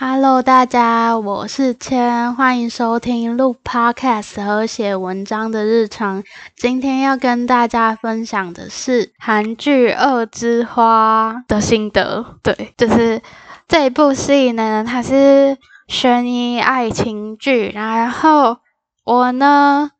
[0.00, 6.22] Hello，大家，我是千，欢迎收听录 Podcast 和写文章的日常。
[6.54, 12.24] 今天要跟大家分享的是韩剧《恶之花》的心得。
[12.44, 13.20] 对，就是
[13.66, 15.58] 这一部戏呢，它是
[15.88, 17.68] 悬疑爱情剧。
[17.74, 18.58] 然后
[19.02, 19.90] 我呢，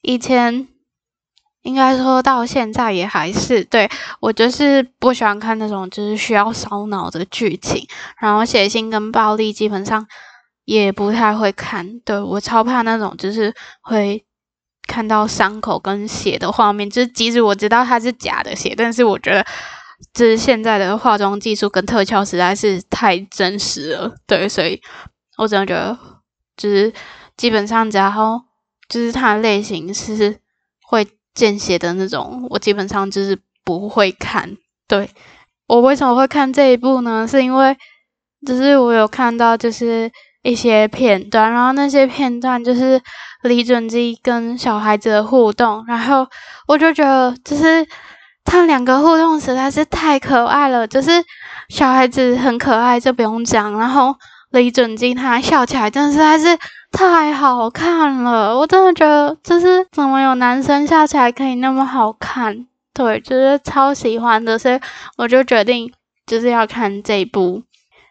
[0.00, 0.68] 以前。
[1.64, 3.88] 应该说到现在也还是对，
[4.20, 7.88] 我就是不喜欢看那种就是需要烧脑的剧情，
[8.20, 10.06] 然后血腥跟暴力基本上
[10.66, 12.00] 也不太会看。
[12.00, 14.22] 对，我超怕那种就是会
[14.86, 19.42] 看到伤口跟血的画面，就是即使我知道它是假的血，但是我觉得
[20.12, 24.14] 就是现在的化妆技术跟特效实在是太真实了。
[24.26, 24.78] 对，所以
[25.38, 25.98] 我真的觉得
[26.58, 26.92] 就是
[27.38, 28.12] 基本上只要
[28.86, 30.38] 就是它的类型是
[30.82, 31.08] 会。
[31.34, 34.56] 见血的那种，我基本上就是不会看。
[34.86, 35.10] 对，
[35.66, 37.26] 我为什么会看这一部呢？
[37.26, 37.76] 是因为
[38.46, 40.10] 就是我有看到就是
[40.42, 43.00] 一些片段，然后那些片段就是
[43.42, 46.26] 李准基跟小孩子的互动，然后
[46.68, 47.86] 我就觉得就是
[48.44, 51.10] 他们两个互动实在是太可爱了，就是
[51.70, 54.14] 小孩子很可爱，就不用讲，然后
[54.54, 56.58] 李准基他笑起来真的是还是。
[56.96, 62.68] 太好看了，我真的觉得就是怎么有男生笑起来可以那么好看？
[62.92, 64.78] 对，就是超喜欢的，所以
[65.16, 65.92] 我就决定
[66.24, 67.64] 就是要看这一部。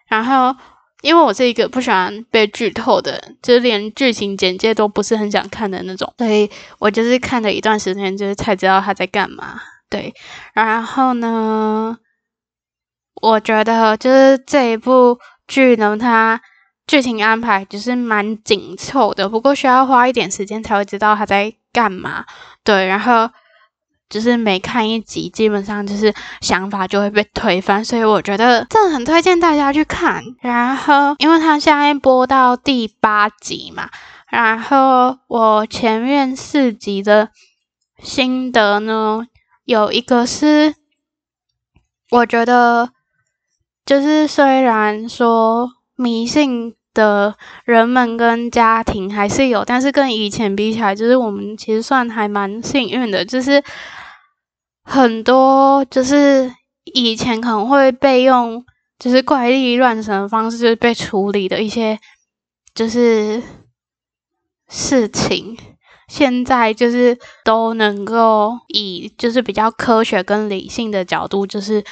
[0.09, 0.53] 然后，
[1.01, 9.61] 因为我是一个不喜欢被剧透的，就是连剧情简介都不是很想看的那种，所以我就是看了一段时间，就是才知道他在干嘛。
[9.89, 10.13] 对，
[10.53, 11.97] 然后呢，
[13.21, 16.41] 我觉得就是这一部剧呢，它。
[16.85, 22.25] 剧情安排就是蛮紧凑的，不过需要花一点时间才会知道他在干嘛。
[22.61, 23.29] 对，然后
[24.09, 30.21] 就是每看一集，基本上就是想法就会被推翻，所以我觉得真的很推荐大家去看。
[30.41, 33.89] 然后，因为它现在播到第八集嘛，
[34.29, 37.29] 然后我前面四集的
[37.99, 39.25] 心得呢，
[39.63, 40.75] 有一个是
[42.11, 42.89] 我觉得
[43.85, 45.69] 就是虽然说。
[45.95, 47.35] 迷信的
[47.65, 53.63] 人们跟家庭还是有，但是跟以前比起来，就是我们其实算还蛮幸运的，就是
[54.83, 56.51] 很多就是
[56.83, 58.65] 以前可能会被用
[58.97, 61.99] 就是怪力乱神的方式就是被处理的一些
[62.73, 63.41] 就是
[64.67, 65.55] 事情，
[66.07, 67.15] 现在就是
[67.45, 71.83] 都能够以就是比较科学跟理性的角度就是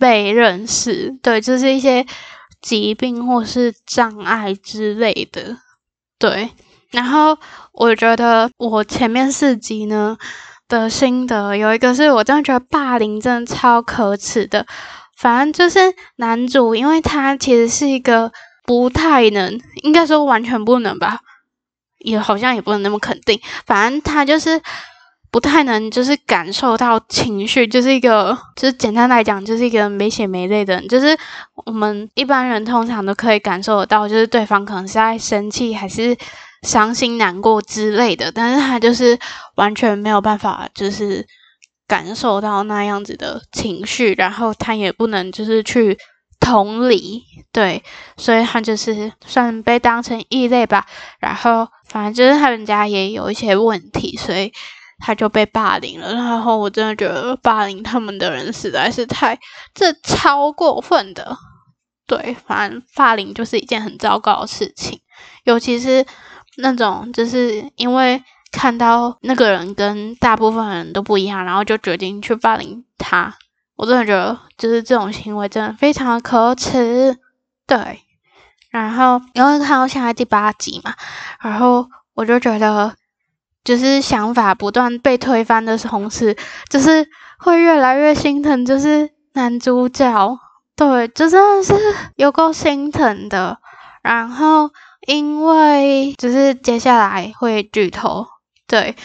[0.00, 2.04] 被认识，对，就是一些。
[2.62, 5.56] 疾病或是障碍之类的，
[6.18, 6.50] 对。
[6.90, 7.38] 然后
[7.72, 10.18] 我觉得我前面四集呢
[10.68, 14.66] 的心得有一个是我真的觉得霸凌真的超可耻的。
[15.16, 18.30] 反正就是男主，因为他其实是一个
[18.66, 21.20] 不太能，应该说完全不能吧，
[22.00, 23.40] 也好像也不能那么肯定。
[23.64, 24.60] 反正他就是。
[25.32, 30.88] 不太能就是感受到情绪，就是一个就是简单来讲，就是一个没血没泪的人。
[30.88, 31.16] 就是
[31.64, 36.16] 我们一般人通常都可以感受得到，就是对方可能是在生气，还是
[36.62, 38.32] 伤心难过之类的。
[38.32, 39.16] 但是他就是
[39.54, 41.24] 完全没有办法，就是
[41.86, 45.96] 感受到那样子的情绪，然后他也不能就是去
[46.40, 47.84] 同理，对，
[48.16, 50.86] 所以他就是算被当成异类吧。
[51.20, 54.52] 然后反正就是他们家也有一些问题，所以。
[55.00, 59.38] 他就被霸凌了，然后我真的觉得霸凌他们的人实在是太，
[59.74, 61.36] 这超过分的。
[62.06, 65.00] 对，反正霸凌就是一件很糟糕的事情，
[65.44, 66.04] 尤其是
[66.58, 68.22] 那种就是因为
[68.52, 73.34] 看到那个人跟大部分人都不一样，然后就决定去霸凌他。
[73.76, 77.16] 我真的觉得就是这种行为真的非常可耻。
[77.66, 78.02] 对，
[78.70, 80.94] 然后因为看到现在第八集嘛，
[81.40, 82.94] 然后我就觉得。
[83.70, 86.36] 就是想法不断被推翻的同时，
[86.68, 87.06] 就是
[87.38, 90.36] 会越来越心疼，就是男主角，
[90.74, 91.72] 对，就真的是
[92.16, 93.56] 有够心疼的。
[94.02, 94.68] 然后
[95.06, 98.26] 因为就是接下来会剧透，
[98.66, 98.96] 对，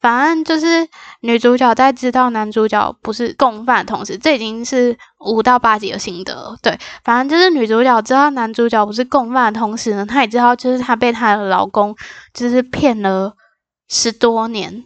[0.00, 0.86] 反正就是
[1.22, 11.96] 女主角在知道男主角不是共犯的同时，这已经是五到八集的心得，对，反正就是女主角知道男主角不是共犯的同时呢，她也知道就是她被她的老公
[12.32, 13.34] 就是骗了。
[13.94, 14.84] 十多年，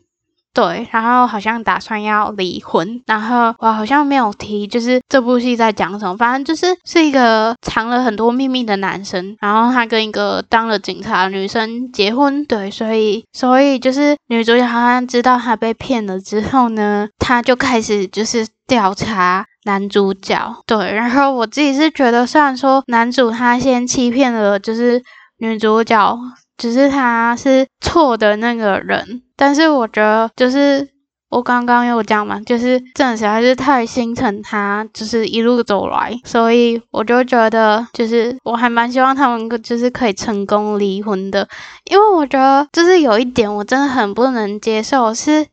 [0.53, 25.01] 对，然后好像打算要离婚，然后我好像没有提，就是这部戏在讲什么，反正就是是一个藏了很多秘密的男生，然后他跟一个当了警察的女生结婚，对，所以所以就是女主角好像知道他被骗了之后呢，他就开始就是调查男主角，对，然后我自己是觉得，虽然说男主他先欺骗了，就是
[25.39, 26.19] 女主角。
[26.57, 30.89] 只是他是错的那个人，但是我觉得就是
[31.29, 41.47] 我刚刚有讲嘛，就是真的实在是太心疼他，就是一路走来，所以我就觉得就是我还蛮希望他们就是可以成功离婚的，
[41.91, 45.47] 因为我觉得就是有一点我真的很不能接受，是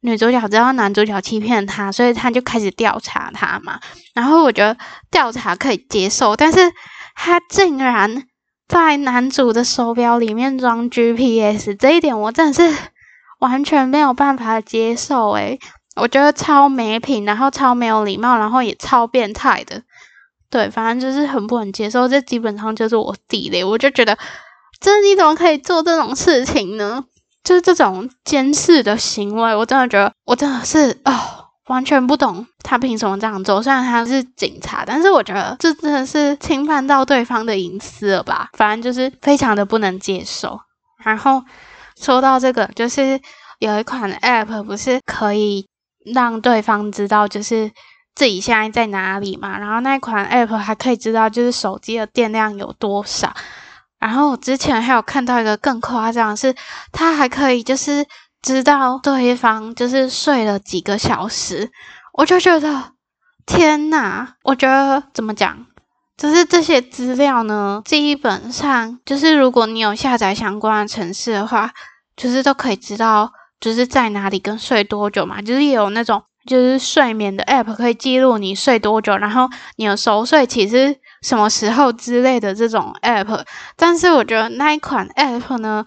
[0.00, 3.78] 女主角知道男主角欺骗她，所以她就开始调查他嘛，
[4.14, 4.78] 然后我觉得
[5.10, 6.72] 调查可以接受，但是
[7.14, 8.24] 他竟然。
[8.68, 12.76] 在男主的手表里面装 GPS，这一点我真的是
[13.38, 15.58] 完全没有办法接受诶，
[15.94, 19.82] 我觉得超没品，然后超没有礼貌，然后也超变态的。
[20.50, 23.62] 对，反正就是很不能接受，这基本上就是我地雷。
[23.64, 24.16] 我就觉得，
[24.80, 27.04] 这你怎么可以做这种事情呢？
[27.44, 31.45] 就是这种监视的行为，我真的觉得，我真的是哦。
[31.66, 33.60] 完全不懂他凭什么这样做。
[33.60, 38.48] 虽然他是警察，但是我觉得这真的是侵犯到对方的隐私了吧？
[38.52, 40.60] 反正就是非常的不能接受。
[41.04, 41.42] 然后
[42.00, 43.20] 说到这个，就是
[43.58, 45.66] 有一款 App 不是可以
[46.14, 47.70] 让对方知道就是
[48.14, 49.58] 自己现在在哪里嘛？
[49.58, 53.34] 然后那款 App 还可以知道就是手机的电量有多少。
[53.98, 56.54] 然后我之前还有看到一个更夸张的是，
[56.92, 58.06] 它还可以就是。
[58.46, 61.68] 知道对方就是睡了几个小时，
[62.12, 62.92] 我就觉得
[63.44, 65.66] 天呐，我觉得怎么讲，
[66.16, 71.72] 就是这些资料呢，基本上就是如果你有下载相关的程式的话，
[72.16, 83.44] 就是都可以知道就是在哪里跟睡多久嘛，就是也有那种就是睡眠的 app 可以记录你睡多久，然后你的熟睡其实什么时候之类的这种 app，
[83.76, 85.84] 但是我觉得那一款 app 呢。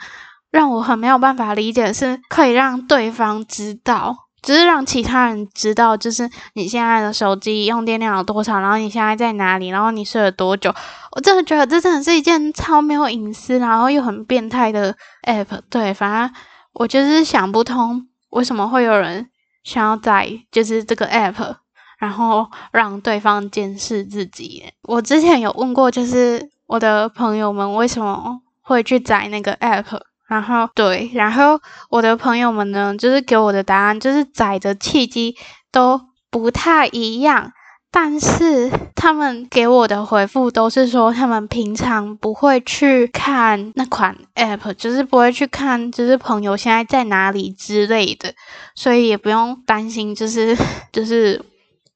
[0.52, 10.74] 让我很没有办法理解的是，可以让对方知道，只是让其他人知道，就是你现在的手机用电量有多少，然后你现在在哪里，然后你睡了多久。
[11.12, 14.96] 我真的觉得这真的是一件超没有隐私，然后又很变态的
[15.28, 15.62] app。
[15.70, 16.36] 对，反正
[16.74, 19.30] 我就是想不通，为什么会有人
[19.64, 21.56] 想要载就是这个 app，
[22.00, 24.64] 然后让对方监视自己。
[24.84, 30.00] 我之前有问过，就是我的朋友们为什么会去载那个 app。
[30.30, 31.60] 然后对，然后
[31.90, 35.36] 我的朋友们呢，就是给我的答案就是载的契机
[35.72, 36.00] 都
[36.30, 37.52] 不太一样，
[37.92, 48.34] 但是他们给我的回复都是说他们平常不会去看那款 app，就是不会去看就是朋友现在在哪里之类的，
[48.76, 50.56] 所以也不用担心，就是
[50.94, 51.44] 就是。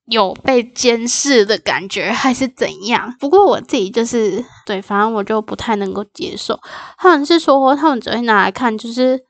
[0.05, 3.15] 有被监视的感觉还是怎样？
[3.21, 6.59] 不过我自己就是对，反正我就不太能够接受。
[6.97, 9.21] 他们是说，他们只会拿来看，就是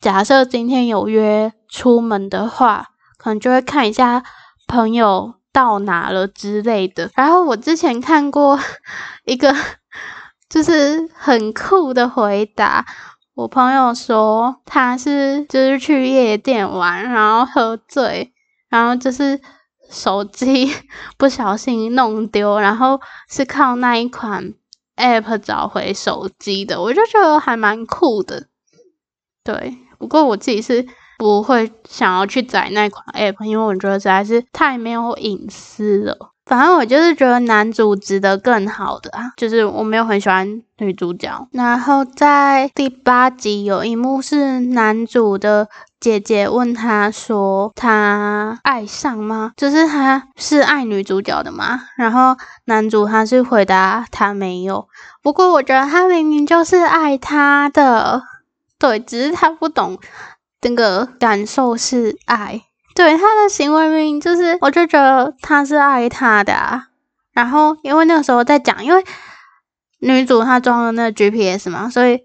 [0.00, 2.86] 假设今天有约出门的话，
[3.18, 4.24] 可能就会看一下
[4.66, 7.10] 朋友到哪了之类的。
[7.14, 8.58] 然后我之前看过
[9.26, 9.54] 一个
[10.48, 12.86] 就是很酷的回答，
[13.34, 18.32] 我朋友说他是就是去夜店玩，然后喝醉，
[18.70, 19.38] 然后就是。
[19.90, 20.72] 手机
[21.16, 24.54] 不小心弄丢，然后是靠那一款
[24.96, 28.46] app 找回手机的，我就觉得还蛮酷的。
[29.42, 30.86] 对，不过我自己是
[31.18, 36.33] 不会想要去载那款 app，因为我觉得实在是太没有隐私了。
[36.46, 41.48] 反正我就是觉得男主值得更好的啊，就是我没有很喜欢女主角。
[41.52, 49.52] 然后在第八集有一幕是男主的姐姐问他说：“他爱上吗？
[49.56, 52.36] 就是他是爱女主角的吗？”然后
[52.66, 54.86] 男主他是回答他没有。
[55.22, 58.22] 不过我觉得他明明就是爱她的，
[58.78, 59.98] 对，只是他不懂
[60.60, 62.60] 这个感受是爱。
[62.94, 66.88] 对，他的行为明明就是，我就觉得他是爱他的啊。
[67.32, 69.04] 然后因为那个时候在讲，因为
[69.98, 72.20] 女主她装了那个 GPS 嘛，所以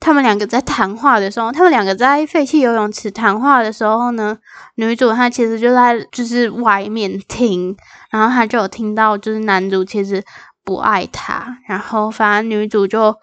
[0.00, 4.38] 他们两个在谈话的时候，他们两个在废弃游泳池谈话的时候呢，
[4.74, 7.76] 女主她其实就在就是外面听，
[8.10, 10.24] 然后她就有听到就是男主其实
[10.64, 13.14] 不爱她，然后反而女主就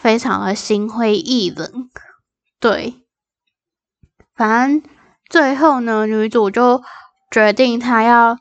[0.00, 1.88] 非常的心灰意冷。
[2.58, 2.94] 对，
[4.34, 4.95] 反正。
[5.28, 6.82] 最后呢，女主就
[7.30, 8.38] 决定她要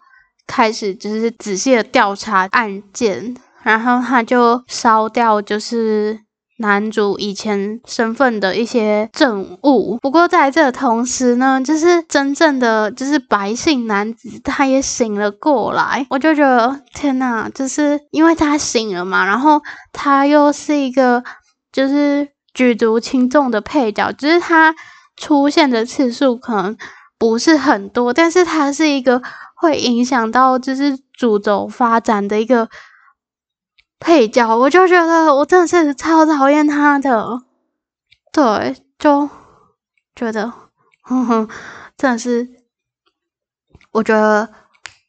[0.47, 6.19] 开始就是仔细的调查案件，然后她就烧掉就是
[6.59, 9.97] 男主以前身份的一些证物。
[9.97, 19.61] 不过在这同时呢，就是真正的就是白姓男子他也醒了过来，我就觉得天呐，就是因为他醒了嘛，然后
[19.91, 21.23] 他又是一个
[21.73, 24.73] 就是举足轻重的配角，就是他
[25.17, 26.77] 出现的次数可能
[27.17, 29.22] 不是很多，但是它是一个
[29.55, 32.69] 会影响到就是主轴发展的一个。
[33.98, 37.41] 配角，我就觉得我真的是超讨厌他的，
[38.31, 39.27] 对，就
[40.13, 40.51] 觉得，
[41.01, 41.50] 哼哼，
[41.98, 42.48] 真的是，
[43.93, 44.50] 我觉得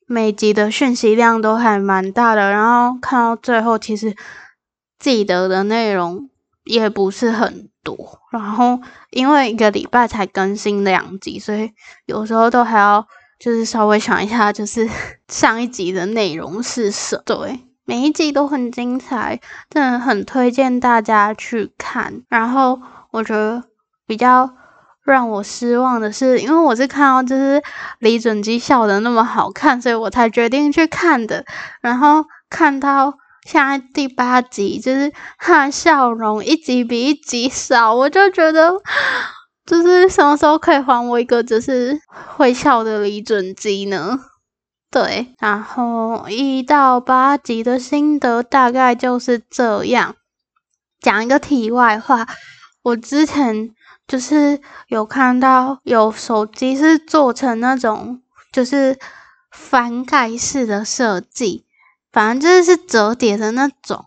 [0.07, 4.17] 每集的讯息量都还蛮大的，然后看到最后，其实
[4.99, 6.31] 记得的内容
[6.65, 11.71] 也不是很多，然后因为一个礼拜才更新两集，所以
[12.07, 13.07] 有时候都还要
[13.39, 14.89] 就是稍微想一下，就是
[15.29, 17.61] 上一集的内容是什，对。
[17.89, 19.41] 每一集都很精彩，
[19.71, 22.23] 真的很推荐大家去看。
[22.29, 22.81] 然后
[23.13, 23.63] 我觉得
[24.09, 24.51] 比较
[25.05, 27.63] 让我失望的是，因为我是看到就是
[28.01, 31.45] 李准基笑的那么好看，所以我才决定去看的。
[31.81, 33.15] 然后看到
[33.47, 38.73] 现在第八集，就是他的笑容一集比一集少，我就觉得
[39.65, 42.01] 就是什么时候可以还我一个就是
[42.37, 44.19] 会笑的李准基呢？
[44.91, 50.17] 对，然后一到八集的心得大概就是这样。
[51.01, 52.27] 讲一个题外话，
[52.83, 53.71] 我之前
[54.09, 58.99] 就是有看到有手机是做成那种就是
[59.53, 61.66] 翻盖式的设计，
[62.17, 64.07] 反正就是折叠的那种。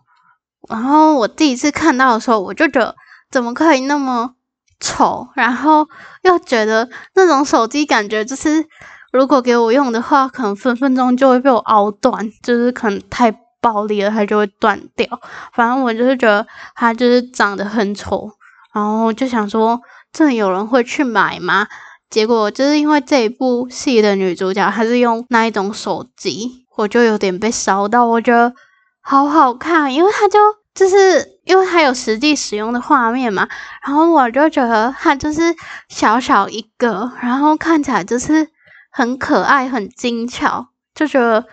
[0.68, 2.96] 然后我第一次看到的时候，我就觉得
[3.30, 4.34] 怎么可以那么
[4.80, 5.88] 丑，然后
[6.22, 8.66] 又觉得那种手机感觉就是。
[9.12, 15.08] 如果给我用的话，可能分分钟就会被我凹断，就是可能太暴力了，它就会断掉。
[15.52, 18.30] 反正我就是觉得它就是长得很丑，
[18.72, 19.80] 然后就想说，
[20.12, 21.66] 真的有人会去买吗？
[22.08, 28.06] 结果就是因为这一部戏的女主角她是用那一种手机，我就有点被烧到。
[28.06, 28.52] 我觉得
[29.00, 30.38] 好好看，因为它就
[30.74, 33.48] 就是因为它有实际使用的画面嘛，
[33.86, 35.54] 然后我就觉得它就是
[35.88, 38.48] 小小一个，然后看起来就是。
[38.92, 41.46] 很可爱，很精巧，就觉得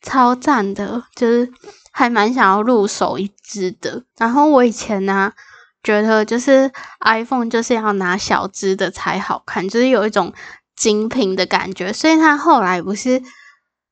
[0.00, 1.50] 超赞的，就是
[1.90, 4.04] 还蛮想要入手一支的。
[4.16, 5.32] 然后我以前呢、
[5.82, 10.32] 觉得就是 iPhone 就是要拿小支的才好看，就是有一种
[10.76, 11.92] 精品的感觉。
[11.92, 13.20] 所以它后来不是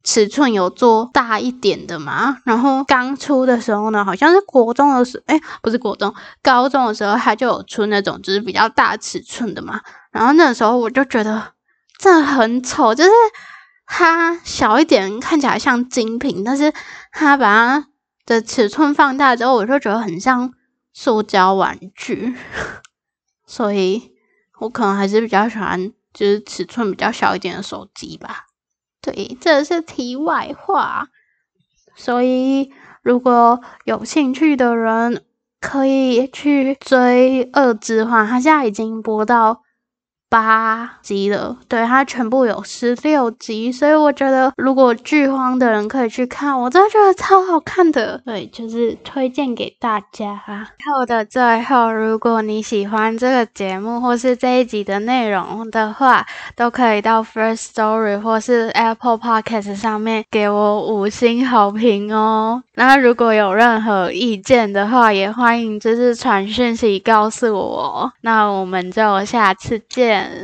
[0.04, 2.38] 尺寸有做大一点的嘛？
[2.44, 9.80] 然后刚出的时候呢，好像是国中的时候，诶，不是国中，高中的时候它就有出那种就是比较大尺寸的嘛。
[10.10, 11.52] 然后那时候我就觉得。
[11.98, 13.10] 真的很丑，就是
[13.86, 16.72] 它小一点看起来像精品，但是
[17.12, 17.86] 它把它
[18.26, 20.52] 的尺寸放大之后，我就觉得很像
[20.92, 22.34] 塑胶玩具，
[23.46, 24.10] 所以
[24.58, 28.46] 我可能还是比较喜欢就是尺寸比较小一点的手机吧。
[29.02, 31.08] 对，这是题外话。
[31.94, 35.24] 所以如果有兴趣的人
[35.60, 39.62] 可以去追《二之花》，它现在已经播到。
[40.32, 50.40] 八集了，对，它全部有十六集，所以我觉得如果剧荒的人可以去看，我真的觉得超好看的，对，就是推荐给大家。
[50.46, 56.24] 最后的最后，如果你喜欢这个节目或是这一集的内容的话，
[56.56, 62.62] 都可以到 First Story 或是 Apple Podcast 上面给我五星好评哦。
[62.76, 68.10] 那如果有任何意见的话，也欢迎就是传讯息告诉我。
[68.22, 70.21] 那我们就下次见。
[70.22, 70.38] Yeah.